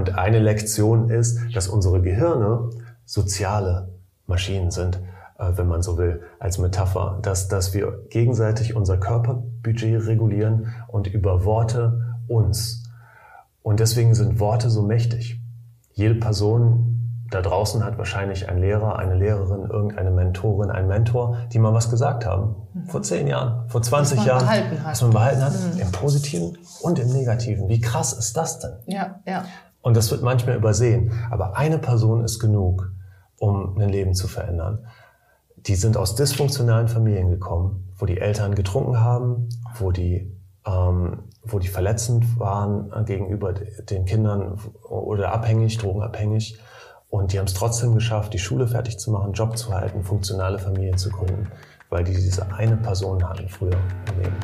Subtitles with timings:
[0.00, 2.70] Und eine Lektion ist, dass unsere Gehirne
[3.04, 3.92] soziale
[4.26, 4.98] Maschinen sind,
[5.38, 11.06] äh, wenn man so will, als Metapher, dass, dass wir gegenseitig unser Körperbudget regulieren und
[11.06, 12.84] über Worte uns.
[13.60, 15.38] Und deswegen sind Worte so mächtig.
[15.92, 21.58] Jede Person da draußen hat wahrscheinlich ein Lehrer, eine Lehrerin, irgendeine Mentorin, ein Mentor, die
[21.58, 22.56] mal was gesagt haben.
[22.86, 24.48] Vor zehn Jahren, vor 20 was Jahren.
[24.82, 25.52] Was man behalten hat.
[25.52, 25.78] Mhm.
[25.78, 27.68] Im Positiven und im Negativen.
[27.68, 28.72] Wie krass ist das denn?
[28.86, 29.44] Ja, ja.
[29.82, 31.12] Und das wird manchmal übersehen.
[31.30, 32.90] Aber eine Person ist genug,
[33.38, 34.86] um ein Leben zu verändern.
[35.56, 39.48] Die sind aus dysfunktionalen Familien gekommen, wo die Eltern getrunken haben,
[39.78, 46.60] wo die ähm, wo die verletzend waren gegenüber den Kindern oder abhängig, drogenabhängig
[47.08, 50.58] und die haben es trotzdem geschafft, die Schule fertig zu machen, Job zu halten, funktionale
[50.58, 51.48] Familien zu gründen,
[51.88, 53.76] weil die diese eine Person hatten früher
[54.12, 54.36] im Leben.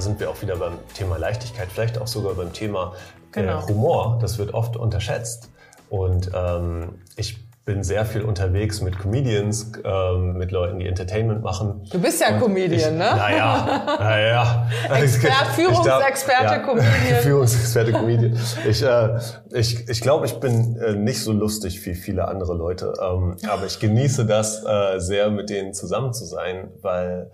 [0.00, 2.94] Da sind wir auch wieder beim Thema Leichtigkeit, vielleicht auch sogar beim Thema
[3.34, 3.58] äh, genau.
[3.58, 4.18] äh, Humor.
[4.22, 5.50] Das wird oft unterschätzt.
[5.90, 11.86] Und ähm, ich bin sehr viel unterwegs mit Comedians, ähm, mit Leuten, die Entertainment machen.
[11.92, 12.96] Du bist ja und Comedian, ich, ne?
[13.14, 14.70] Naja, naja.
[14.90, 16.94] Expert, Führungsexperte, ja, Comedian.
[17.20, 18.38] Führungsexperte, Comedian.
[18.66, 19.18] Ich, äh,
[19.52, 23.66] ich, ich glaube, ich bin äh, nicht so lustig wie viele andere Leute, ähm, aber
[23.66, 27.30] ich genieße das äh, sehr, mit denen zusammen zu sein, weil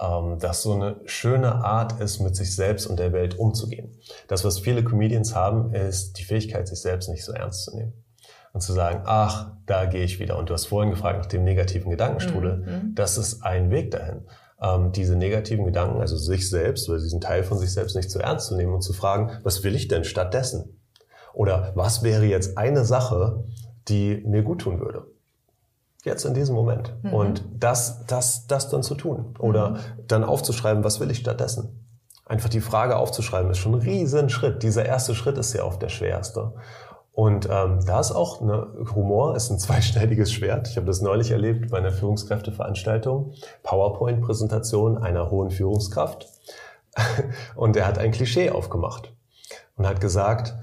[0.00, 3.96] ähm, das so eine schöne Art ist, mit sich selbst und der Welt umzugehen.
[4.28, 7.92] Das, was viele Comedians haben, ist die Fähigkeit, sich selbst nicht so ernst zu nehmen.
[8.52, 10.38] Und zu sagen, ach, da gehe ich wieder.
[10.38, 12.58] Und du hast vorhin gefragt nach dem negativen Gedankenstrudel.
[12.58, 12.64] Mhm.
[12.64, 12.94] mhm.
[12.94, 14.22] Das ist ein Weg dahin.
[14.60, 18.20] Ähm, diese negativen Gedanken, also sich selbst oder diesen Teil von sich selbst nicht so
[18.20, 20.80] ernst zu nehmen und zu fragen, was will ich denn stattdessen?
[21.32, 23.44] Oder was wäre jetzt eine Sache,
[23.88, 25.06] die mir gut tun würde?
[26.04, 26.92] Jetzt in diesem Moment.
[27.02, 27.14] Mhm.
[27.14, 29.34] Und das, das, das dann zu tun.
[29.38, 29.78] Oder mhm.
[30.06, 31.80] dann aufzuschreiben, was will ich stattdessen?
[32.26, 34.62] Einfach die Frage aufzuschreiben, ist schon ein riesen Schritt.
[34.62, 36.52] Dieser erste Schritt ist ja oft der schwerste.
[37.12, 40.68] Und ähm, da ist auch eine, Humor ist ein zweischneidiges Schwert.
[40.68, 43.32] Ich habe das neulich erlebt bei einer Führungskräfteveranstaltung.
[43.62, 46.28] PowerPoint-Präsentation einer hohen Führungskraft.
[47.56, 49.12] Und er hat ein Klischee aufgemacht
[49.76, 50.54] und hat gesagt,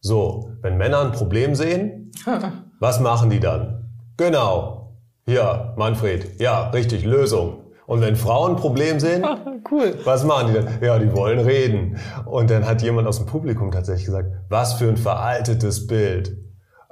[0.00, 2.12] so, wenn Männer ein Problem sehen,
[2.80, 3.81] was machen die dann?
[4.16, 4.96] Genau.
[5.26, 6.40] Ja, Manfred.
[6.40, 7.04] Ja, richtig.
[7.04, 7.58] Lösung.
[7.86, 9.24] Und wenn Frauen ein Problem sehen,
[9.70, 9.98] cool.
[10.04, 10.68] was machen die dann?
[10.80, 11.98] Ja, die wollen reden.
[12.24, 16.36] Und dann hat jemand aus dem Publikum tatsächlich gesagt, was für ein veraltetes Bild.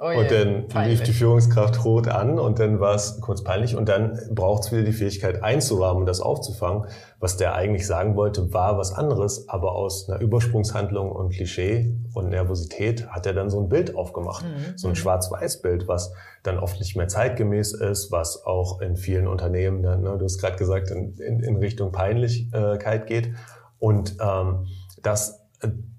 [0.03, 0.97] Oh und dann peinlich.
[0.97, 4.71] lief die Führungskraft rot an und dann war es kurz peinlich und dann braucht es
[4.71, 6.87] wieder die Fähigkeit einzurahmen und das aufzufangen.
[7.19, 12.29] Was der eigentlich sagen wollte, war was anderes, aber aus einer Übersprungshandlung und Klischee und
[12.29, 14.43] Nervosität hat er dann so ein Bild aufgemacht.
[14.43, 14.75] Mhm.
[14.75, 19.83] So ein Schwarz-Weiß-Bild, was dann oft nicht mehr zeitgemäß ist, was auch in vielen Unternehmen
[19.83, 23.35] dann, ne, du hast gerade gesagt, in, in, in Richtung Peinlichkeit geht.
[23.77, 24.65] Und ähm,
[25.03, 25.41] das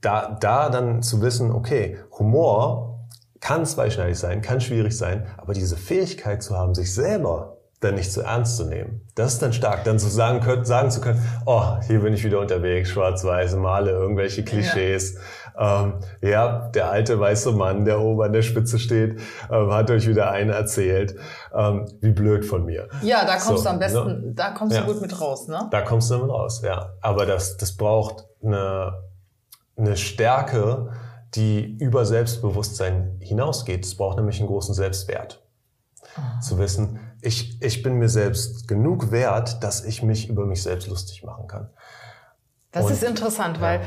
[0.00, 2.91] da, da dann zu wissen, okay, Humor
[3.42, 8.12] kann zweischneidig sein, kann schwierig sein, aber diese Fähigkeit zu haben, sich selber dann nicht
[8.12, 9.00] zu ernst zu nehmen.
[9.16, 12.22] Das ist dann stark, dann zu sagen, können, sagen zu können, oh, hier bin ich
[12.22, 15.16] wieder unterwegs, schwarz-weiß, male irgendwelche Klischees.
[15.56, 15.82] Ja.
[15.82, 19.20] Ähm, ja, der alte weiße Mann, der oben an der Spitze steht,
[19.50, 21.16] ähm, hat euch wieder einen erzählt.
[21.52, 22.88] Ähm, wie blöd von mir.
[23.02, 24.32] Ja, da kommst so, du am besten, ne?
[24.34, 24.82] da kommst ja.
[24.82, 25.66] du gut mit raus, ne?
[25.72, 26.92] Da kommst du mit raus, ja.
[27.00, 29.02] Aber das, das braucht eine,
[29.76, 30.92] eine Stärke,
[31.34, 33.84] die über Selbstbewusstsein hinausgeht.
[33.84, 35.42] Es braucht nämlich einen großen Selbstwert.
[36.16, 36.40] Ah.
[36.40, 40.88] Zu wissen, ich, ich bin mir selbst genug wert, dass ich mich über mich selbst
[40.88, 41.70] lustig machen kann.
[42.70, 43.62] Das und, ist interessant, ja.
[43.62, 43.80] weil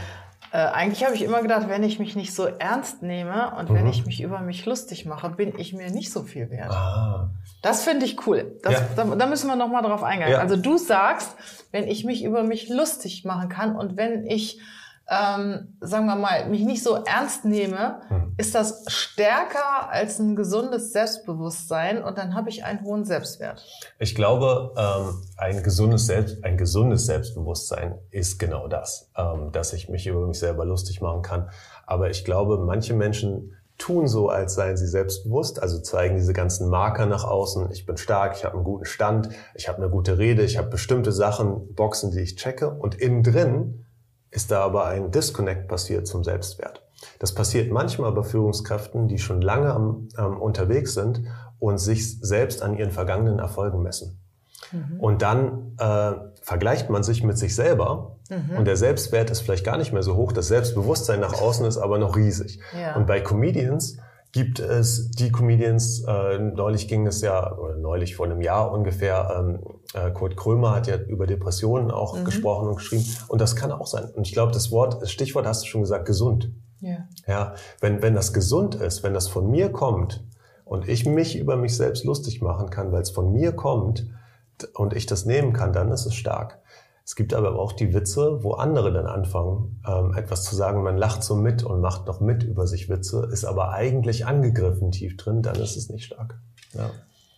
[0.51, 3.75] äh, eigentlich habe ich immer gedacht, wenn ich mich nicht so ernst nehme und mhm.
[3.75, 6.71] wenn ich mich über mich lustig mache, bin ich mir nicht so viel wert.
[6.71, 7.29] Ah.
[7.61, 8.57] Das finde ich cool.
[8.63, 8.87] Das, ja.
[8.95, 10.31] da, da, müssen wir noch mal drauf eingehen.
[10.31, 10.39] Ja.
[10.39, 11.35] Also du sagst,
[11.71, 14.59] wenn ich mich über mich lustig machen kann und wenn ich
[15.07, 18.33] ähm, sagen wir mal, mich nicht so ernst nehme, mhm.
[18.37, 23.63] ist das stärker als ein gesundes Selbstbewusstsein und dann habe ich einen hohen Selbstwert.
[23.99, 29.89] Ich glaube, ähm, ein, gesundes Selbst, ein gesundes Selbstbewusstsein ist genau das, ähm, dass ich
[29.89, 31.49] mich über mich selber lustig machen kann.
[31.85, 36.69] Aber ich glaube, manche Menschen tun so, als seien sie selbstbewusst, also zeigen diese ganzen
[36.69, 37.71] Marker nach außen.
[37.71, 40.69] Ich bin stark, ich habe einen guten Stand, ich habe eine gute Rede, ich habe
[40.69, 43.84] bestimmte Sachen, Boxen, die ich checke und innen drin
[44.35, 46.81] ist da aber ein Disconnect passiert zum Selbstwert.
[47.19, 51.23] Das passiert manchmal bei Führungskräften, die schon lange am, ähm, unterwegs sind
[51.59, 54.19] und sich selbst an ihren vergangenen Erfolgen messen.
[54.71, 54.99] Mhm.
[54.99, 58.57] Und dann äh, vergleicht man sich mit sich selber mhm.
[58.57, 60.31] und der Selbstwert ist vielleicht gar nicht mehr so hoch.
[60.31, 62.59] Das Selbstbewusstsein nach außen ist aber noch riesig.
[62.79, 62.95] Ja.
[62.95, 63.97] Und bei Comedians
[64.35, 69.33] gibt es die Comedians, äh, neulich ging es ja, oder neulich vor einem Jahr ungefähr,
[69.39, 69.61] ähm,
[69.93, 72.25] äh, Kurt Krömer hat ja über Depressionen auch mhm.
[72.25, 73.05] gesprochen und geschrieben.
[73.29, 74.09] Und das kann auch sein.
[74.13, 76.51] Und ich glaube, das Wort, das Stichwort hast du schon gesagt, gesund.
[76.81, 77.07] Ja.
[77.25, 80.21] ja wenn, wenn das gesund ist, wenn das von mir kommt
[80.65, 84.05] und ich mich über mich selbst lustig machen kann, weil es von mir kommt
[84.73, 86.59] und ich das nehmen kann, dann ist es stark.
[87.05, 90.97] Es gibt aber auch die Witze, wo andere dann anfangen, ähm, etwas zu sagen, man
[90.97, 95.15] lacht so mit und macht noch mit über sich Witze, ist aber eigentlich angegriffen tief
[95.15, 96.39] drin, dann ist es nicht stark.
[96.73, 96.89] Ja.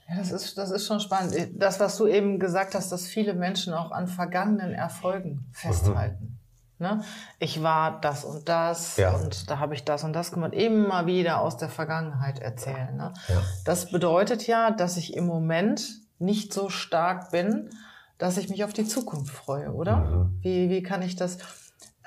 [0.09, 1.35] Ja, das ist, das ist schon spannend.
[1.55, 6.23] Das, was du eben gesagt hast, dass viele Menschen auch an vergangenen Erfolgen festhalten.
[6.23, 6.37] Mhm.
[6.79, 7.01] Ne?
[7.39, 9.11] Ich war das und das ja.
[9.15, 10.53] und da habe ich das und das gemacht.
[10.53, 12.95] Immer wieder aus der Vergangenheit erzählen.
[12.95, 13.11] Ne?
[13.27, 13.41] Ja.
[13.65, 15.83] Das bedeutet ja, dass ich im Moment
[16.19, 17.69] nicht so stark bin,
[18.17, 19.97] dass ich mich auf die Zukunft freue, oder?
[19.97, 20.39] Mhm.
[20.41, 21.37] Wie, wie kann ich das?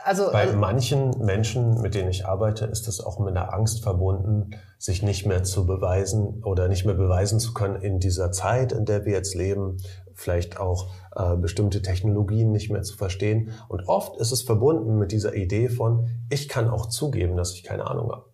[0.03, 3.83] Also, Bei also, manchen Menschen, mit denen ich arbeite, ist das auch mit einer Angst
[3.83, 8.73] verbunden, sich nicht mehr zu beweisen oder nicht mehr beweisen zu können in dieser Zeit,
[8.73, 9.77] in der wir jetzt leben,
[10.15, 13.51] vielleicht auch äh, bestimmte Technologien nicht mehr zu verstehen.
[13.69, 17.63] Und oft ist es verbunden mit dieser Idee von, ich kann auch zugeben, dass ich
[17.63, 18.25] keine Ahnung habe.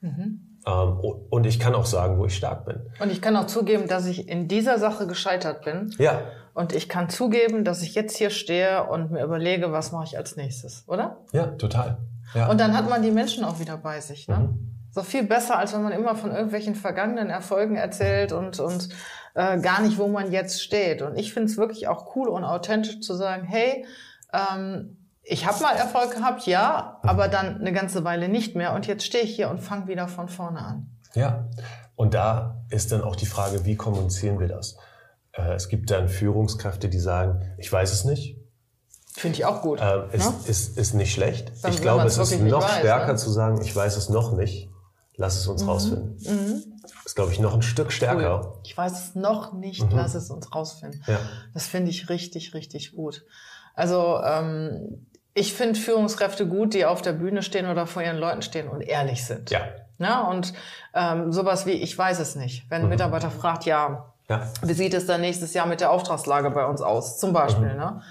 [0.00, 0.55] Mhm.
[0.66, 0.98] Ähm,
[1.30, 2.80] und ich kann auch sagen, wo ich stark bin.
[3.00, 5.94] Und ich kann auch zugeben, dass ich in dieser Sache gescheitert bin.
[5.98, 6.22] Ja.
[6.54, 10.16] Und ich kann zugeben, dass ich jetzt hier stehe und mir überlege, was mache ich
[10.18, 11.18] als nächstes, oder?
[11.32, 11.98] Ja, total.
[12.34, 12.48] Ja.
[12.48, 14.26] Und dann hat man die Menschen auch wieder bei sich.
[14.26, 14.38] Ne?
[14.38, 14.72] Mhm.
[14.90, 18.88] So viel besser, als wenn man immer von irgendwelchen vergangenen Erfolgen erzählt und, und
[19.34, 21.02] äh, gar nicht, wo man jetzt steht.
[21.02, 23.84] Und ich finde es wirklich auch cool und authentisch zu sagen, hey,
[24.32, 24.95] ähm,
[25.28, 28.74] ich habe mal Erfolg gehabt, ja, aber dann eine ganze Weile nicht mehr.
[28.74, 30.90] Und jetzt stehe ich hier und fange wieder von vorne an.
[31.14, 31.48] Ja,
[31.96, 34.76] und da ist dann auch die Frage, wie kommunizieren wir das?
[35.32, 38.38] Äh, es gibt dann Führungskräfte, die sagen, ich weiß es nicht.
[39.14, 39.80] Finde ich auch gut.
[39.80, 40.50] Äh, ist, ne?
[40.50, 41.52] ist, ist nicht schlecht.
[41.62, 43.16] Dann, ich glaube, es ist noch weiß, stärker ne?
[43.16, 44.70] zu sagen, ich weiß es noch nicht.
[45.16, 45.70] Lass es uns mhm.
[45.70, 46.18] rausfinden.
[46.20, 46.62] Mhm.
[47.04, 48.42] Ist, glaube ich, noch ein Stück stärker.
[48.44, 48.60] Cool.
[48.64, 49.96] Ich weiß es noch nicht, mhm.
[49.96, 51.02] lass es uns rausfinden.
[51.06, 51.18] Ja.
[51.54, 53.24] Das finde ich richtig, richtig gut.
[53.74, 58.40] Also ähm, ich finde Führungskräfte gut, die auf der Bühne stehen oder vor ihren Leuten
[58.40, 59.50] stehen und ehrlich sind.
[59.50, 59.60] Ja.
[59.98, 60.52] Ja, und
[60.94, 62.70] ähm, sowas wie, ich weiß es nicht.
[62.70, 62.90] Wenn ein mhm.
[62.90, 64.42] Mitarbeiter fragt, ja, ja.
[64.62, 67.18] Wie sieht es dann nächstes Jahr mit der Auftragslage bei uns aus?
[67.18, 67.76] Zum Beispiel, mhm.
[67.76, 68.02] ne?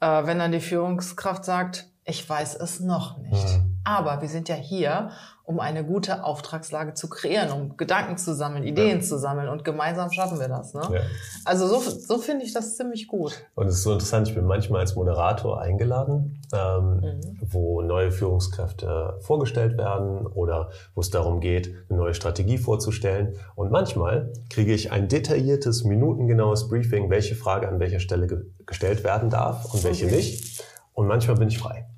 [0.00, 3.48] Äh, wenn dann die Führungskraft sagt, ich weiß es noch nicht.
[3.48, 3.80] Mhm.
[3.84, 5.10] Aber wir sind ja hier,
[5.48, 9.02] um eine gute Auftragslage zu kreieren, um Gedanken zu sammeln, Ideen ja.
[9.02, 10.74] zu sammeln und gemeinsam schaffen wir das.
[10.74, 10.82] Ne?
[10.92, 11.00] Ja.
[11.46, 13.32] Also so, so finde ich das ziemlich gut.
[13.54, 17.38] Und es ist so interessant, ich bin manchmal als Moderator eingeladen, ähm, mhm.
[17.40, 23.36] wo neue Führungskräfte vorgestellt werden oder wo es darum geht, eine neue Strategie vorzustellen.
[23.54, 29.02] Und manchmal kriege ich ein detailliertes, minutengenaues Briefing, welche Frage an welcher Stelle ge gestellt
[29.02, 30.16] werden darf und welche okay.
[30.16, 30.62] nicht.
[30.92, 31.88] Und manchmal bin ich frei.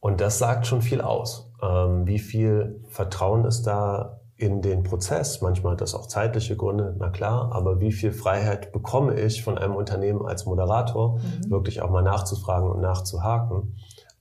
[0.00, 1.47] Und das sagt schon viel aus.
[1.62, 5.40] Ähm, wie viel Vertrauen ist da in den Prozess?
[5.40, 9.58] Manchmal hat das auch zeitliche Gründe, na klar, aber wie viel Freiheit bekomme ich von
[9.58, 11.50] einem Unternehmen als Moderator, mhm.
[11.50, 13.76] wirklich auch mal nachzufragen und nachzuhaken?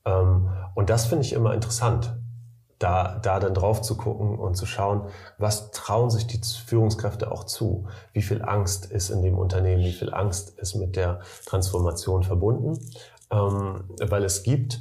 [0.05, 2.17] Ähm, und das finde ich immer interessant,
[2.79, 5.07] da, da dann drauf zu gucken und zu schauen,
[5.37, 7.87] was trauen sich die Führungskräfte auch zu?
[8.13, 9.83] Wie viel Angst ist in dem Unternehmen?
[9.83, 12.79] Wie viel Angst ist mit der Transformation verbunden?
[13.31, 14.79] Ähm, weil es gibt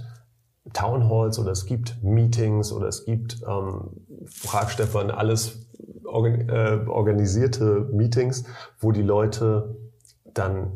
[0.73, 3.91] Town Halls oder es gibt Meetings oder es gibt, ähm,
[4.27, 5.67] frag Stefan, alles
[6.05, 8.45] organ äh, organisierte Meetings,
[8.81, 9.77] wo die Leute
[10.25, 10.73] dann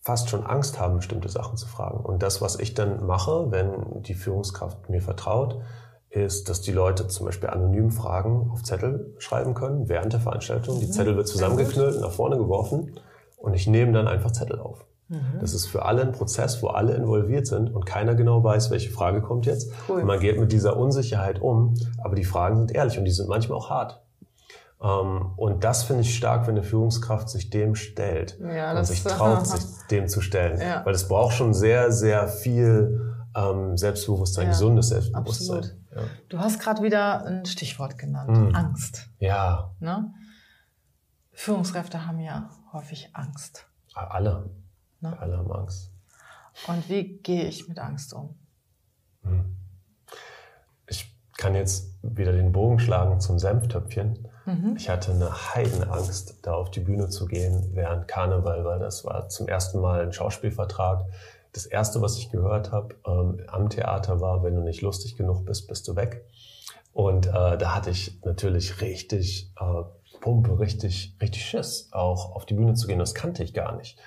[0.00, 2.00] fast schon Angst haben, bestimmte Sachen zu fragen.
[2.00, 5.60] Und das, was ich dann mache, wenn die Führungskraft mir vertraut,
[6.08, 10.80] ist, dass die Leute zum Beispiel anonym Fragen auf Zettel schreiben können während der Veranstaltung.
[10.80, 10.92] Die mhm.
[10.92, 12.98] Zettel wird zusammengeknüllt und nach vorne geworfen
[13.36, 14.84] und ich nehme dann einfach Zettel auf.
[15.10, 15.40] Mhm.
[15.40, 18.90] Das ist für alle ein Prozess, wo alle involviert sind und keiner genau weiß, welche
[18.90, 19.70] Frage kommt jetzt.
[19.88, 20.00] Cool.
[20.00, 23.28] Und man geht mit dieser Unsicherheit um, aber die Fragen sind ehrlich und die sind
[23.28, 24.00] manchmal auch hart.
[24.78, 28.84] Um, ähm, und das finde ich stark, wenn eine Führungskraft sich dem stellt ja, und
[28.86, 30.58] sich traut, sich dem zu stellen.
[30.60, 30.86] Ja.
[30.86, 35.58] Weil es braucht schon sehr, sehr viel ähm, Selbstbewusstsein, ja, gesundes Selbstbewusstsein.
[35.58, 35.76] Absolut.
[35.94, 36.02] Ja.
[36.28, 38.54] Du hast gerade wieder ein Stichwort genannt, mhm.
[38.54, 39.08] Angst.
[39.18, 39.72] Ja.
[39.80, 40.14] Ne?
[41.32, 43.66] Führungskräfte haben ja häufig Angst.
[43.94, 44.48] Alle.
[45.00, 45.18] Ne?
[45.18, 45.90] Alle haben Angst.
[46.66, 48.34] Und wie gehe ich mit Angst um?
[49.22, 49.56] Hm.
[50.86, 54.28] Ich kann jetzt wieder den Bogen schlagen zum Senftöpfchen.
[54.46, 54.74] Mhm.
[54.76, 59.28] Ich hatte eine Heidenangst, da auf die Bühne zu gehen während Karneval, weil das war
[59.28, 61.06] zum ersten Mal ein Schauspielvertrag.
[61.52, 65.44] Das erste, was ich gehört habe ähm, am Theater war, wenn du nicht lustig genug
[65.46, 66.24] bist, bist du weg.
[66.92, 69.82] Und äh, da hatte ich natürlich richtig äh,
[70.20, 72.98] Pumpe, richtig, richtig Schiss, auch auf die Bühne zu gehen.
[72.98, 73.98] Das kannte ich gar nicht.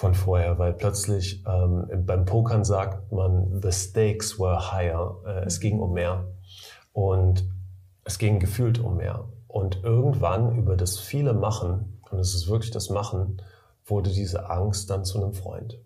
[0.00, 5.18] Von vorher, weil plötzlich ähm, beim Pokern sagt man, the stakes were higher.
[5.26, 6.24] Äh, es ging um mehr.
[6.94, 7.44] Und
[8.04, 9.28] es ging gefühlt um mehr.
[9.46, 13.42] Und irgendwann über das viele Machen, und es ist wirklich das Machen,
[13.84, 15.78] wurde diese Angst dann zu einem Freund.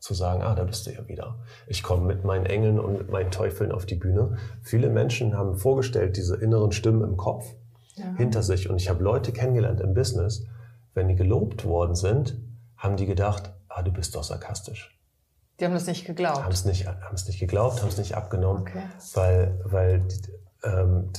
[0.00, 1.38] Zu sagen, ah, da bist du ja wieder.
[1.68, 4.36] Ich komme mit meinen Engeln und mit meinen Teufeln auf die Bühne.
[4.62, 7.54] Viele Menschen haben vorgestellt, diese inneren Stimmen im Kopf
[7.94, 8.16] ja.
[8.16, 8.68] hinter sich.
[8.68, 10.44] Und ich habe Leute kennengelernt im Business,
[10.92, 12.36] wenn die gelobt worden sind,
[12.82, 14.98] haben die gedacht, ah, du bist doch sarkastisch.
[15.60, 16.42] Die haben das nicht geglaubt.
[16.42, 18.82] Haben es nicht, haben es nicht geglaubt, haben es nicht abgenommen, okay.
[19.14, 20.08] weil, weil
[20.64, 21.12] ähm,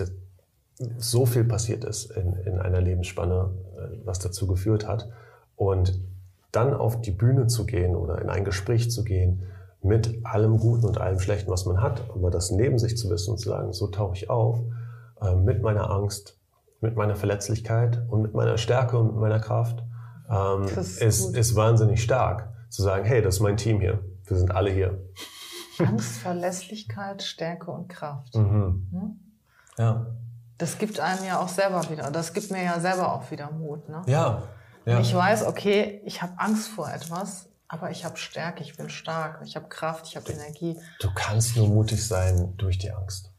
[0.98, 5.10] so viel passiert ist in, in einer Lebensspanne, äh, was dazu geführt hat.
[5.55, 6.01] Und
[6.51, 9.43] dann auf die Bühne zu gehen oder in ein Gespräch zu gehen
[9.82, 13.32] mit allem Guten und allem Schlechten, was man hat, aber das neben sich zu wissen
[13.32, 14.60] und zu sagen, so tauche ich auf,
[15.22, 16.38] äh, mit meiner Angst,
[16.82, 19.84] mit meiner Verletzlichkeit und mit meiner Stärke und mit meiner Kraft,
[20.34, 22.50] ähm, ist, ist, ist wahnsinnig stark.
[22.70, 24.04] Zu sagen, hey, das ist mein Team hier.
[24.25, 25.00] Wir sind alle hier.
[25.80, 28.36] Angst, Verlässlichkeit, Stärke und Kraft.
[28.36, 28.88] Mhm.
[28.92, 29.20] Hm?
[29.78, 30.08] Ja.
[30.58, 33.90] Das gibt einem ja auch selber wieder, das gibt mir ja selber auch wieder Mut.
[33.90, 34.04] Ne?
[34.06, 34.44] Ja.
[34.86, 35.00] ja.
[35.00, 39.42] Ich weiß, okay, ich habe Angst vor etwas, aber ich habe Stärke, ich bin stark,
[39.44, 40.80] ich habe Kraft, ich habe Energie.
[41.00, 43.32] Du kannst nur mutig sein durch die Angst.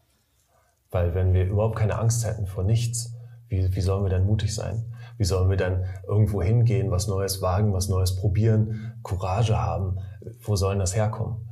[0.90, 3.14] Weil wenn wir überhaupt keine Angst hätten vor nichts,
[3.48, 4.84] wie, wie sollen wir dann mutig sein?
[5.16, 9.98] Wie sollen wir dann irgendwo hingehen, was Neues wagen, was Neues probieren, Courage haben?
[10.40, 11.48] Wo soll das herkommen?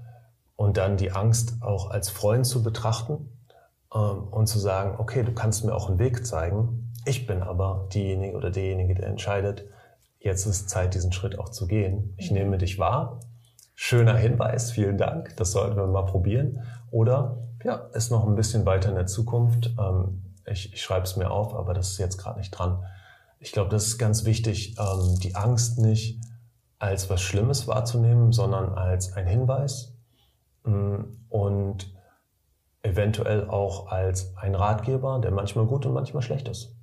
[0.56, 3.28] Und dann die Angst auch als Freund zu betrachten
[3.94, 6.92] ähm, und zu sagen, okay, du kannst mir auch einen Weg zeigen.
[7.04, 9.64] Ich bin aber diejenige oder derjenige, der entscheidet,
[10.20, 12.14] jetzt ist Zeit, diesen Schritt auch zu gehen.
[12.16, 12.38] Ich mhm.
[12.38, 13.20] nehme dich wahr.
[13.74, 15.36] Schöner Hinweis, vielen Dank.
[15.36, 16.62] Das sollten wir mal probieren.
[16.90, 19.74] Oder ja, ist noch ein bisschen weiter in der Zukunft.
[19.78, 22.84] Ähm, ich, ich schreibe es mir auf, aber das ist jetzt gerade nicht dran.
[23.42, 26.20] Ich glaube, das ist ganz wichtig, ähm, die Angst nicht
[26.78, 29.92] als was Schlimmes wahrzunehmen, sondern als ein Hinweis
[30.64, 31.92] mm, und
[32.82, 36.76] eventuell auch als ein Ratgeber, der manchmal gut und manchmal schlecht ist.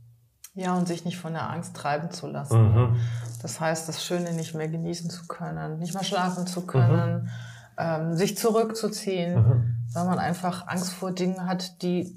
[0.53, 2.73] Ja, und sich nicht von der Angst treiben zu lassen.
[2.73, 2.99] Mhm.
[3.41, 7.29] Das heißt, das Schöne nicht mehr genießen zu können, nicht mehr schlafen zu können, mhm.
[7.77, 9.75] ähm, sich zurückzuziehen, mhm.
[9.93, 12.13] weil man einfach Angst vor Dingen hat, die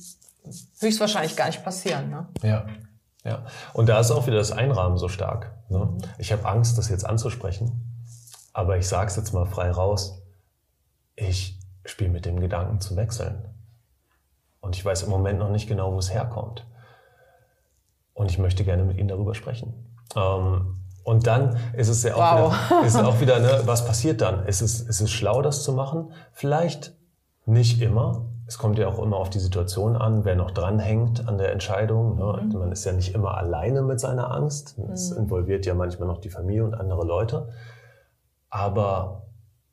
[0.81, 2.11] höchstwahrscheinlich gar nicht passieren.
[2.11, 2.27] Ne?
[2.43, 2.67] Ja.
[3.25, 5.53] Ja, und da ist auch wieder das Einrahmen so stark.
[5.69, 5.97] Ne?
[6.19, 8.05] Ich habe Angst, das jetzt anzusprechen,
[8.53, 10.23] aber ich sage es jetzt mal frei raus.
[11.15, 13.45] Ich spiele mit dem Gedanken zu wechseln.
[14.61, 16.67] Und ich weiß im Moment noch nicht genau, wo es herkommt.
[18.15, 19.97] Und ich möchte gerne mit Ihnen darüber sprechen.
[20.17, 22.71] Ähm, und dann ist es ja auch wow.
[22.71, 24.47] wieder, ist auch wieder ne, was passiert dann?
[24.47, 26.13] Ist es, ist es schlau, das zu machen?
[26.33, 26.93] Vielleicht
[27.45, 31.39] nicht immer, es kommt ja auch immer auf die Situation an, wer noch dranhängt an
[31.39, 32.17] der Entscheidung.
[32.17, 32.43] Ne?
[32.43, 32.59] Mhm.
[32.59, 34.79] Man ist ja nicht immer alleine mit seiner Angst.
[34.93, 35.25] Es mhm.
[35.25, 37.49] involviert ja manchmal noch die Familie und andere Leute.
[38.51, 39.27] Aber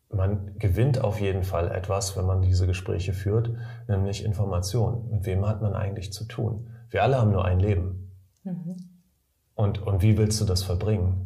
[0.10, 3.52] man gewinnt auf jeden Fall etwas, wenn man diese Gespräche führt,
[3.88, 5.10] nämlich Information.
[5.10, 6.70] Mit wem hat man eigentlich zu tun?
[6.90, 8.12] Wir alle haben nur ein Leben.
[8.44, 8.76] Mhm.
[9.56, 11.26] Und, und wie willst du das verbringen?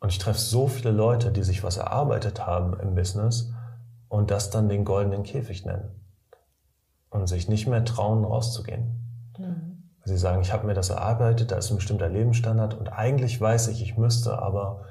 [0.00, 3.52] Und ich treffe so viele Leute, die sich was erarbeitet haben im Business
[4.08, 6.05] und das dann den goldenen Käfig nennen
[7.10, 9.32] und sich nicht mehr trauen, rauszugehen.
[9.38, 9.82] Mhm.
[10.04, 13.68] Sie sagen, ich habe mir das erarbeitet, da ist ein bestimmter Lebensstandard und eigentlich weiß
[13.68, 14.84] ich, ich müsste, aber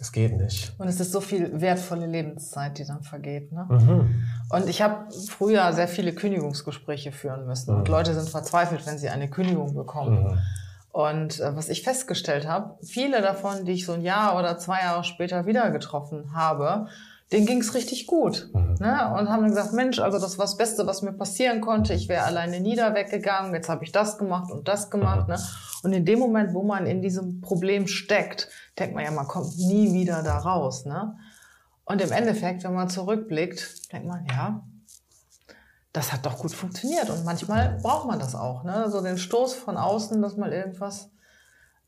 [0.00, 0.72] es geht nicht.
[0.78, 3.50] Und es ist so viel wertvolle Lebenszeit, die dann vergeht.
[3.50, 3.66] Ne?
[3.68, 4.24] Mhm.
[4.48, 7.72] Und ich habe früher sehr viele Kündigungsgespräche führen müssen.
[7.72, 7.80] Mhm.
[7.80, 10.24] Und Leute sind verzweifelt, wenn sie eine Kündigung bekommen.
[10.24, 10.38] Mhm.
[10.92, 14.80] Und äh, was ich festgestellt habe, viele davon, die ich so ein Jahr oder zwei
[14.80, 16.86] Jahre später wieder getroffen habe,
[17.32, 18.48] denen ging's richtig gut.
[18.52, 18.76] Mhm.
[18.80, 19.14] Ne?
[19.18, 21.94] Und haben dann gesagt, Mensch, also das war das Beste, was mir passieren konnte.
[21.94, 25.28] Ich wäre alleine nieder weggegangen, jetzt habe ich das gemacht und das gemacht.
[25.28, 25.34] Mhm.
[25.34, 25.40] Ne?
[25.82, 29.56] Und in dem Moment, wo man in diesem Problem steckt, denkt man ja, man kommt
[29.58, 30.86] nie wieder da raus.
[30.86, 31.16] Ne?
[31.84, 34.62] Und im Endeffekt, wenn man zurückblickt, denkt man, ja,
[35.92, 37.10] das hat doch gut funktioniert.
[37.10, 38.64] Und manchmal braucht man das auch.
[38.64, 38.90] Ne?
[38.90, 41.10] So den Stoß von außen, dass mal irgendwas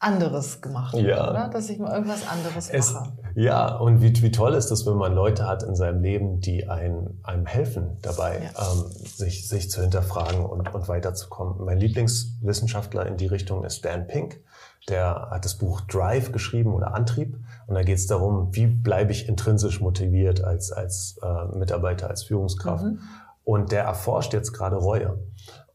[0.00, 1.30] anderes gemacht ja.
[1.30, 1.48] oder?
[1.48, 3.12] Dass ich mal irgendwas anderes es, mache.
[3.34, 6.68] Ja, und wie, wie toll ist das, wenn man Leute hat in seinem Leben, die
[6.68, 8.72] einem, einem helfen dabei, ja.
[8.72, 11.64] ähm, sich, sich zu hinterfragen und, und weiterzukommen.
[11.64, 14.40] Mein Lieblingswissenschaftler in die Richtung ist Dan Pink.
[14.88, 17.38] Der hat das Buch Drive geschrieben oder Antrieb.
[17.66, 22.22] Und da geht es darum, wie bleibe ich intrinsisch motiviert als, als äh, Mitarbeiter, als
[22.22, 22.84] Führungskraft.
[22.84, 23.00] Mhm.
[23.44, 25.18] Und der erforscht jetzt gerade Reue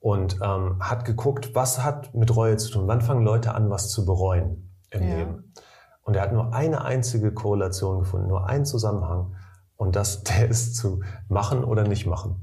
[0.05, 2.87] und ähm, hat geguckt, was hat mit Reue zu tun.
[2.87, 5.15] Wann fangen Leute an, was zu bereuen im ja.
[5.15, 5.51] Leben?
[6.03, 9.35] Und er hat nur eine einzige Korrelation gefunden, nur einen Zusammenhang.
[9.77, 12.35] Und das, der ist zu machen oder nicht machen.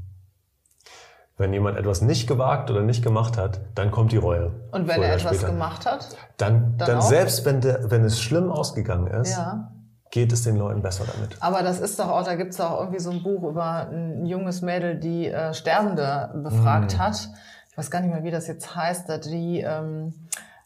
[1.36, 4.50] wenn jemand etwas nicht gewagt oder nicht gemacht hat, dann kommt die Reue.
[4.72, 5.52] Und wenn er etwas später.
[5.52, 6.08] gemacht hat?
[6.38, 9.70] Dann, dann, dann selbst wenn, der, wenn es schlimm ausgegangen ist, ja.
[10.10, 11.36] geht es den Leuten besser damit.
[11.38, 14.26] Aber das ist doch auch, da gibt es auch irgendwie so ein Buch über ein
[14.26, 16.98] junges Mädel, die äh, Sterbende befragt mm.
[16.98, 17.28] hat.
[17.72, 20.12] Ich weiß gar nicht mehr, wie das jetzt heißt, die ähm,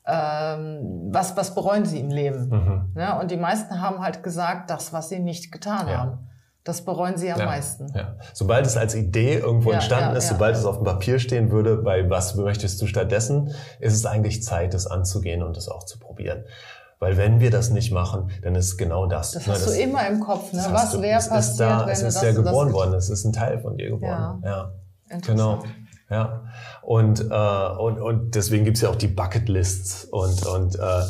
[0.07, 2.49] ähm, was, was bereuen sie im Leben?
[2.49, 2.93] Mhm.
[2.97, 5.99] Ja, und die meisten haben halt gesagt, das, was sie nicht getan ja.
[5.99, 6.19] haben.
[6.63, 7.93] Das bereuen sie am ja, meisten.
[7.95, 8.17] Ja.
[8.33, 11.77] Sobald es als Idee irgendwo ja, entstanden ist, sobald es auf dem Papier stehen würde,
[11.77, 16.01] bei was möchtest du stattdessen, ist es eigentlich Zeit, das anzugehen und das auch zu
[16.01, 16.45] probieren.
[16.99, 19.33] Weil wenn wir das nicht machen, dann ist genau das.
[19.33, 20.65] Das ne, hast das, du immer im Kopf, ne?
[20.71, 23.61] Was wäre passiert, ist da, wenn es ist ja geboren worden, es ist ein Teil
[23.61, 24.43] von dir geworden.
[24.43, 24.73] Ja,
[25.11, 25.19] ja.
[25.19, 25.63] genau.
[26.09, 26.45] Ja,
[26.83, 31.03] und, äh, und, und deswegen gibt's ja auch die Bucketlists und, und, äh,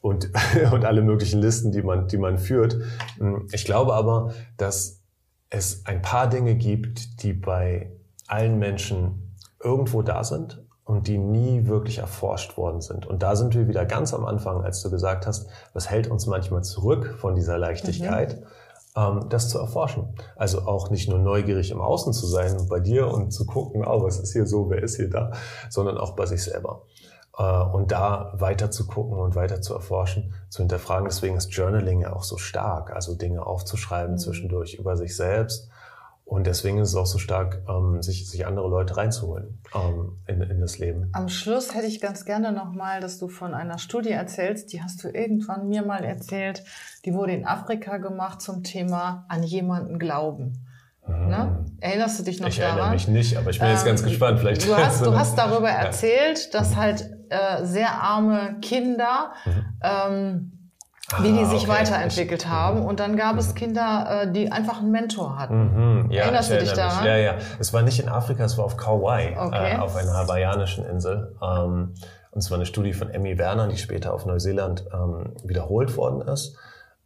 [0.00, 0.30] und,
[0.72, 2.76] und alle möglichen Listen, die man, die man führt.
[3.18, 5.02] Hm, ich glaube aber, dass
[5.50, 7.90] es ein paar Dinge gibt, die bei
[8.28, 13.06] allen Menschen irgendwo da sind und die nie wirklich erforscht worden sind.
[13.06, 16.26] Und da sind wir wieder ganz am Anfang, als du gesagt hast, was hält uns
[16.26, 18.40] manchmal zurück von dieser Leichtigkeit.
[18.40, 18.46] Mhm
[18.94, 20.14] das zu erforschen.
[20.36, 24.02] Also auch nicht nur neugierig im Außen zu sein, bei dir und zu gucken, oh,
[24.02, 25.32] was ist hier so, wer ist hier da,
[25.68, 26.82] sondern auch bei sich selber.
[27.38, 31.06] Äh, und da weiter zu gucken und weiter zu erforschen, zu hinterfragen.
[31.06, 34.18] Deswegen ist Journaling ja auch so stark, also Dinge aufzuschreiben mhm.
[34.18, 35.70] zwischendurch über sich selbst
[36.30, 40.40] und deswegen ist es auch so stark, ähm, sich, sich andere Leute reinzuholen ähm, in,
[40.40, 41.10] in das Leben.
[41.12, 45.02] Am Schluss hätte ich ganz gerne nochmal, dass du von einer Studie erzählst, die hast
[45.02, 46.62] du irgendwann mir mal erzählt.
[47.04, 50.64] Die wurde in Afrika gemacht zum Thema an jemanden glauben.
[51.04, 51.28] Mhm.
[51.28, 51.64] Ne?
[51.80, 52.74] Erinnerst du dich noch ich daran?
[52.74, 54.38] Ich erinnere mich nicht, aber ich bin ähm, jetzt ganz ähm, gespannt.
[54.38, 59.64] Vielleicht du, hast, du hast darüber erzählt, dass halt äh, sehr arme Kinder mhm.
[59.82, 60.59] ähm,
[61.18, 61.80] wie die ah, sich okay.
[61.80, 62.84] weiterentwickelt ich, haben.
[62.84, 63.54] Und dann gab es mhm.
[63.54, 66.04] Kinder, äh, die einfach einen Mentor hatten.
[66.04, 66.10] Mhm.
[66.10, 67.04] Ja, Erinnerst du dich daran?
[67.04, 67.34] Ja, ja.
[67.58, 69.74] Es war nicht in Afrika, es war auf Kauai, okay.
[69.74, 71.36] äh, auf einer hawaiianischen Insel.
[71.42, 71.94] Ähm,
[72.30, 76.20] und es war eine Studie von Emmy Werner, die später auf Neuseeland ähm, wiederholt worden
[76.22, 76.56] ist.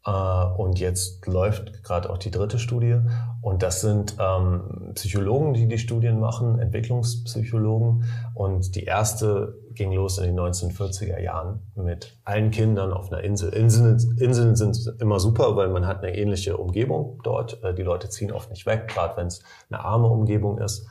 [0.07, 2.99] Äh, und jetzt läuft gerade auch die dritte Studie.
[3.41, 8.05] Und das sind ähm, Psychologen, die die Studien machen, Entwicklungspsychologen.
[8.35, 13.53] Und die erste ging los in den 1940er Jahren mit allen Kindern auf einer Insel.
[13.53, 17.63] Inseln, Inseln sind immer super, weil man hat eine ähnliche Umgebung dort.
[17.63, 20.87] Äh, die Leute ziehen oft nicht weg, gerade wenn es eine arme Umgebung ist.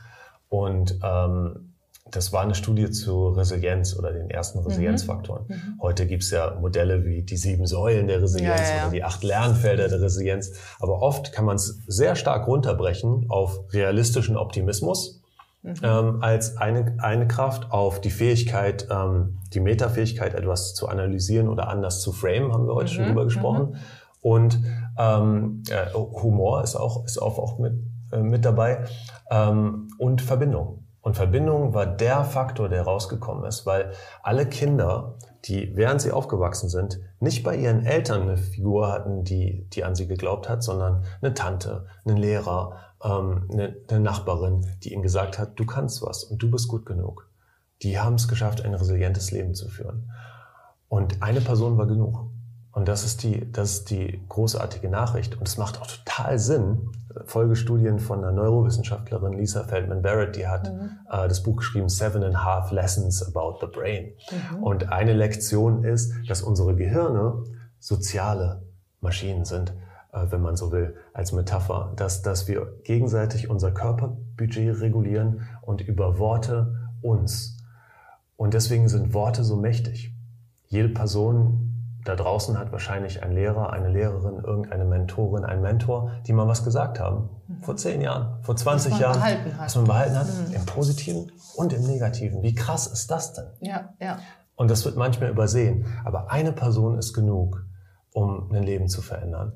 [0.48, 1.73] Und ähm,
[2.14, 4.66] das war eine Studie zu Resilienz oder den ersten mhm.
[4.66, 5.46] Resilienzfaktoren.
[5.48, 5.78] Mhm.
[5.80, 9.22] Heute gibt's ja Modelle wie die sieben Säulen der Resilienz ja, ja, oder die acht
[9.24, 10.52] Lernfelder der Resilienz.
[10.80, 15.22] Aber oft kann man es sehr stark runterbrechen auf realistischen Optimismus
[15.62, 15.74] mhm.
[15.82, 21.68] ähm, als eine, eine Kraft, auf die Fähigkeit, ähm, die Metafähigkeit, etwas zu analysieren oder
[21.68, 23.08] anders zu framen, haben wir heute schon mhm.
[23.08, 23.70] drüber gesprochen.
[23.70, 23.76] Mhm.
[24.20, 24.58] Und
[24.98, 27.74] ähm, äh, Humor ist auch, ist auch, auch mit,
[28.10, 28.84] äh, mit dabei
[29.30, 30.83] ähm, und Verbindung.
[31.04, 36.70] Und Verbindung war der Faktor, der rausgekommen ist, weil alle Kinder, die während sie aufgewachsen
[36.70, 41.04] sind, nicht bei ihren Eltern eine Figur hatten, die, die an sie geglaubt hat, sondern
[41.20, 46.24] eine Tante, einen Lehrer, ähm, eine, eine Nachbarin, die ihnen gesagt hat, du kannst was
[46.24, 47.28] und du bist gut genug.
[47.82, 50.10] Die haben es geschafft, ein resilientes Leben zu führen.
[50.88, 52.30] Und eine Person war genug.
[52.72, 55.36] Und das ist die, das ist die großartige Nachricht.
[55.36, 56.92] Und es macht auch total Sinn.
[57.26, 60.90] Folgestudien von einer Neurowissenschaftlerin Lisa Feldman Barrett, die hat mhm.
[61.10, 64.12] äh, das Buch geschrieben Seven and a Half Lessons About the Brain.
[64.30, 64.62] Mhm.
[64.62, 67.44] Und eine Lektion ist, dass unsere Gehirne
[67.78, 68.62] soziale
[69.00, 69.74] Maschinen sind,
[70.12, 71.92] äh, wenn man so will, als Metapher.
[71.96, 77.58] Dass, dass wir gegenseitig unser Körperbudget regulieren und über Worte uns.
[78.36, 80.12] Und deswegen sind Worte so mächtig.
[80.66, 81.73] Jede Person
[82.04, 86.62] da draußen hat wahrscheinlich ein Lehrer, eine Lehrerin, irgendeine Mentorin, ein Mentor, die mal was
[86.62, 87.30] gesagt haben.
[87.62, 89.22] Vor zehn Jahren, vor 20 Jahren.
[89.58, 90.26] Was man behalten hat.
[90.26, 90.54] Mhm.
[90.54, 92.42] Im Positiven und im Negativen.
[92.42, 93.46] Wie krass ist das denn?
[93.60, 94.18] Ja, ja.
[94.54, 95.86] Und das wird manchmal übersehen.
[96.04, 97.64] Aber eine Person ist genug,
[98.12, 99.54] um ein Leben zu verändern.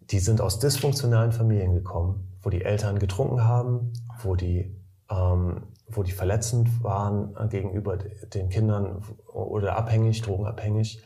[0.00, 6.04] Die sind aus dysfunktionalen Familien gekommen, wo die Eltern getrunken haben, wo die, ähm, wo
[6.04, 11.02] die verletzend waren gegenüber den Kindern oder abhängig, drogenabhängig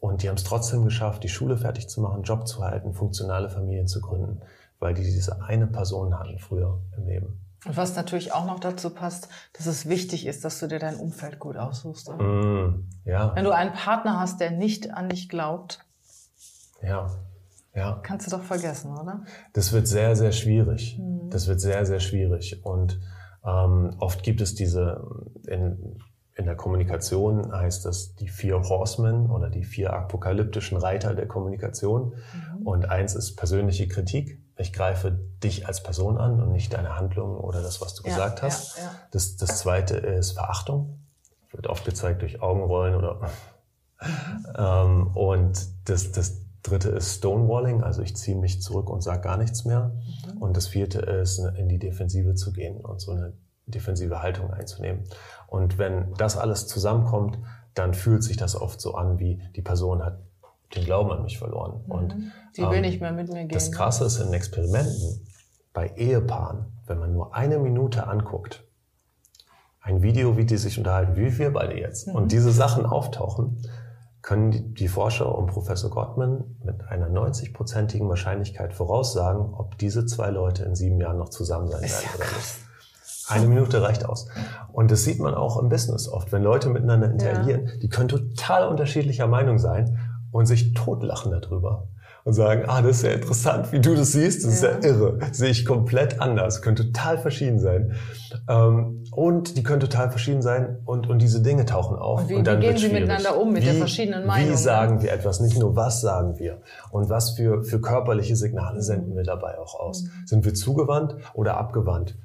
[0.00, 3.50] und die haben es trotzdem geschafft, die Schule fertig zu machen, Job zu halten, funktionale
[3.50, 4.40] Familien zu gründen,
[4.78, 7.40] weil die diese eine Person hatten früher im Leben.
[7.66, 10.96] Und was natürlich auch noch dazu passt, dass es wichtig ist, dass du dir dein
[10.96, 12.08] Umfeld gut aussuchst.
[12.08, 13.36] Mm, ja.
[13.36, 15.84] Wenn du einen Partner hast, der nicht an dich glaubt,
[16.82, 17.10] ja.
[17.74, 18.00] Ja.
[18.02, 19.24] kannst du doch vergessen, oder?
[19.52, 20.98] Das wird sehr, sehr schwierig.
[20.98, 21.28] Mhm.
[21.28, 22.64] Das wird sehr, sehr schwierig.
[22.64, 22.98] Und
[23.44, 25.06] ähm, oft gibt es diese
[25.46, 25.98] in
[26.40, 32.14] in der Kommunikation heißt das die vier Horsemen oder die vier apokalyptischen Reiter der Kommunikation.
[32.32, 32.66] Mhm.
[32.66, 34.40] Und eins ist persönliche Kritik.
[34.56, 38.14] ich greife dich als Person an und nicht deine Handlung oder das, was du ja,
[38.14, 38.78] gesagt hast.
[38.78, 38.90] Ja, ja.
[39.10, 40.98] Das, das zweite ist Verachtung.
[41.50, 43.20] Wird oft gezeigt durch Augenrollen oder.
[44.56, 49.36] ähm, und das, das dritte ist Stonewalling, also ich ziehe mich zurück und sage gar
[49.36, 49.92] nichts mehr.
[50.34, 50.38] Mhm.
[50.38, 53.34] Und das vierte ist, in die Defensive zu gehen und so eine
[53.70, 55.04] defensive Haltung einzunehmen.
[55.50, 57.38] Und wenn das alles zusammenkommt,
[57.74, 60.20] dann fühlt sich das oft so an, wie die Person hat
[60.76, 61.82] den Glauben an mich verloren.
[61.86, 61.92] Mhm.
[61.92, 62.14] Und
[62.56, 63.48] die will ähm, nicht mehr mit mir gehen.
[63.48, 65.26] Das Krasse ist in Experimenten
[65.72, 68.64] bei Ehepaaren, wenn man nur eine Minute anguckt,
[69.80, 72.14] ein Video, wie die sich unterhalten, wie wir beide jetzt, mhm.
[72.14, 73.60] und diese Sachen auftauchen,
[74.22, 80.30] können die, die Forscher um Professor Gottman mit einer 90-prozentigen Wahrscheinlichkeit voraussagen, ob diese zwei
[80.30, 82.69] Leute in sieben Jahren noch zusammen sein werden ja oder nicht.
[83.30, 84.28] Eine Minute reicht aus.
[84.72, 86.32] Und das sieht man auch im Business oft.
[86.32, 87.72] Wenn Leute miteinander interagieren, ja.
[87.82, 89.98] die können total unterschiedlicher Meinung sein
[90.32, 91.88] und sich totlachen darüber
[92.24, 94.68] und sagen, ah, das ist ja interessant, wie du das siehst, das ja.
[94.70, 97.94] ist ja irre, das sehe ich komplett anders, können total verschieden sein.
[98.48, 102.22] Ähm, und die können total verschieden sein und, und diese Dinge tauchen auf.
[102.22, 104.52] Und wie, und dann wie gehen sie miteinander um mit wie, der verschiedenen Meinungen?
[104.52, 105.40] Wie sagen wir etwas?
[105.40, 106.60] Nicht nur, was sagen wir?
[106.90, 110.04] Und was für, für körperliche Signale senden wir dabei auch aus?
[110.04, 110.26] Mhm.
[110.26, 112.16] Sind wir zugewandt oder abgewandt?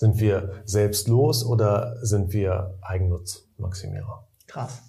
[0.00, 4.24] Sind wir selbstlos oder sind wir Eigennutzmaximierer?
[4.46, 4.82] Krass.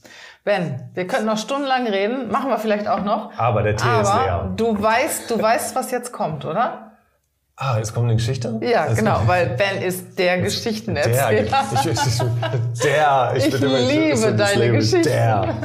[0.46, 3.38] Ben, wir könnten noch stundenlang reden, machen wir vielleicht auch noch.
[3.38, 4.54] Aber der Tee Aber ist leer.
[4.56, 6.91] Du weißt, du weißt, was jetzt kommt, oder?
[7.64, 8.60] Ah, jetzt kommt eine Geschichte?
[8.64, 11.30] Ja, das genau, weil Ben ist der Geschichtenerzähler.
[11.30, 15.04] Der, ich, ich, der, ich, ich liebe deine Geschichten.
[15.04, 15.56] Der.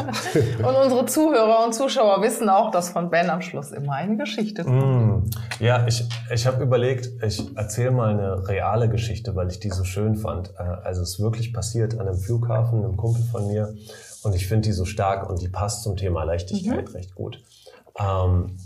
[0.58, 4.64] Und unsere Zuhörer und Zuschauer wissen auch, dass von Ben am Schluss immer eine Geschichte
[4.64, 5.24] kommt.
[5.24, 9.70] Mm, ja, ich, ich habe überlegt, ich erzähle mal eine reale Geschichte, weil ich die
[9.70, 10.50] so schön fand.
[10.58, 13.74] Äh, also es ist wirklich passiert an einem Flughafen, einem Kumpel von mir.
[14.22, 16.94] Und ich finde die so stark und die passt zum Thema Leichtigkeit mhm.
[16.94, 17.42] recht gut.
[17.98, 18.58] Ähm,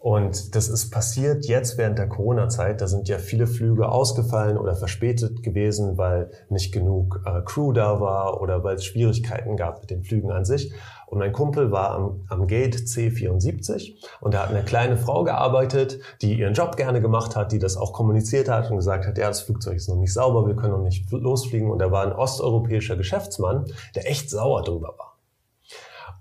[0.00, 2.80] und das ist passiert jetzt während der Corona-Zeit.
[2.80, 8.00] Da sind ja viele Flüge ausgefallen oder verspätet gewesen, weil nicht genug äh, Crew da
[8.00, 10.72] war oder weil es Schwierigkeiten gab mit den Flügen an sich.
[11.04, 16.00] Und mein Kumpel war am, am Gate C74 und da hat eine kleine Frau gearbeitet,
[16.22, 19.28] die ihren Job gerne gemacht hat, die das auch kommuniziert hat und gesagt hat, ja,
[19.28, 21.70] das Flugzeug ist noch nicht sauber, wir können noch nicht losfliegen.
[21.70, 25.09] Und da war ein osteuropäischer Geschäftsmann, der echt sauer drüber war.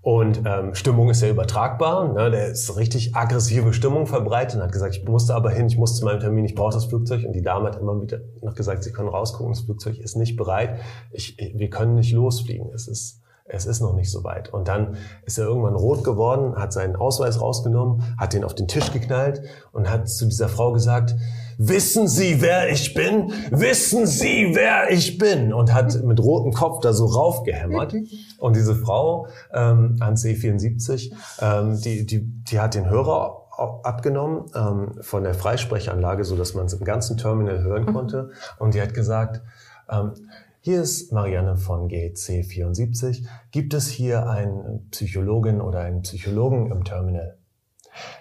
[0.02, 2.14] Und ähm, Stimmung ist ja übertragbar.
[2.14, 2.32] Ne?
[2.32, 5.98] Der ist richtig aggressive Stimmung verbreitet und hat gesagt, ich musste aber hin, ich muss
[5.98, 7.26] zu meinem Termin, ich brauche das Flugzeug.
[7.26, 10.38] Und die Dame hat immer wieder noch gesagt, sie können rausgucken, das Flugzeug ist nicht
[10.38, 10.80] bereit.
[11.12, 12.70] Ich, wir können nicht losfliegen.
[12.74, 13.19] Es ist,
[13.50, 14.54] es ist noch nicht so weit.
[14.54, 18.68] Und dann ist er irgendwann rot geworden, hat seinen Ausweis rausgenommen, hat den auf den
[18.68, 21.16] Tisch geknallt und hat zu dieser Frau gesagt,
[21.58, 23.34] wissen Sie, wer ich bin?
[23.50, 25.52] Wissen Sie, wer ich bin?
[25.52, 27.96] Und hat mit rotem Kopf da so raufgehämmert.
[28.38, 33.48] Und diese Frau ähm, an C74, ähm, die, die, die hat den Hörer
[33.84, 37.94] abgenommen ähm, von der Freisprechanlage, so dass man es im ganzen Terminal hören mhm.
[37.94, 38.30] konnte.
[38.60, 39.42] Und die hat gesagt,
[39.90, 40.14] ähm,
[40.62, 43.26] hier ist Marianne von GC74.
[43.52, 47.38] Gibt es hier eine Psychologin oder einen Psychologen im Terminal?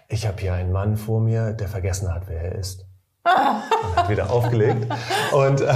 [0.09, 2.87] Ich habe hier einen Mann vor mir, der vergessen hat, wer er ist
[3.25, 4.87] und hat wieder aufgelegt.
[5.33, 5.75] Und, äh,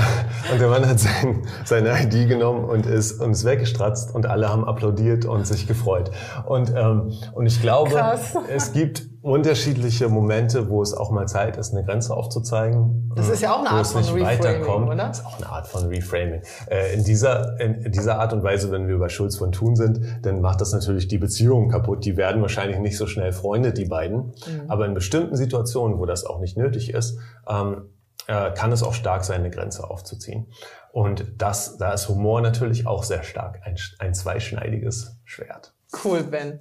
[0.53, 4.49] und der Mann hat sein, seine ID genommen und ist, und ist weggestratzt und alle
[4.49, 6.13] haben applaudiert und sich gefreut.
[6.47, 8.37] Und, ähm, und ich glaube, Krass.
[8.49, 13.13] es gibt unterschiedliche Momente, wo es auch mal Zeit ist, eine Grenze aufzuzeigen.
[13.15, 14.97] Das ist ja auch eine Art von Reframing, oder?
[14.97, 16.43] Das ist auch eine Art von Reframing.
[16.69, 20.01] Äh, in dieser, in dieser Art und Weise, wenn wir bei Schulz von Thun sind,
[20.23, 22.05] dann macht das natürlich die Beziehungen kaputt.
[22.05, 24.33] Die werden wahrscheinlich nicht so schnell Freunde, die beiden.
[24.47, 24.65] Mhm.
[24.69, 27.91] Aber in bestimmten Situationen, wo das auch nicht nötig ist, ähm,
[28.27, 30.49] äh, kann es auch stark sein, eine Grenze aufzuziehen.
[30.91, 35.75] Und das, da ist Humor natürlich auch sehr stark ein, ein zweischneidiges Schwert.
[36.05, 36.61] Cool, Ben.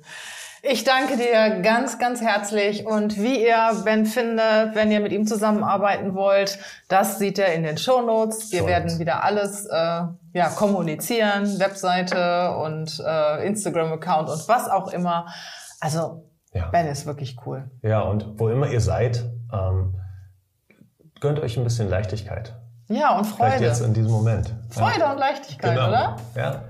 [0.64, 2.86] Ich danke dir ganz, ganz herzlich.
[2.86, 7.64] Und wie ihr Ben findet, wenn ihr mit ihm zusammenarbeiten wollt, das seht ihr in
[7.64, 8.52] den Show Notes.
[8.52, 8.70] Wir Schuld.
[8.70, 15.26] werden wieder alles äh, ja, kommunizieren, Webseite und äh, Instagram-Account und was auch immer.
[15.80, 16.68] Also ja.
[16.68, 17.72] Ben ist wirklich cool.
[17.82, 19.96] Ja, und wo immer ihr seid, ähm,
[21.22, 22.54] gönnt euch ein bisschen Leichtigkeit.
[22.88, 23.54] Ja, und Freude.
[23.54, 24.54] Vielleicht jetzt in diesem Moment.
[24.70, 25.12] Freude ja.
[25.12, 25.88] und Leichtigkeit, genau.
[25.88, 26.18] oder?
[26.36, 26.62] Ja.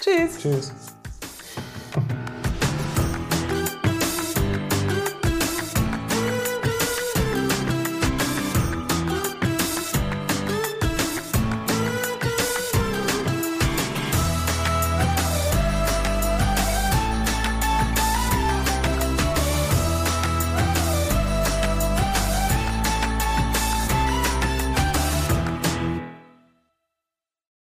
[0.00, 0.38] Tschüss.
[0.38, 0.95] Tschüss.